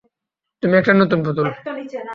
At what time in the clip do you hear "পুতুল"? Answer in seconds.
1.23-1.47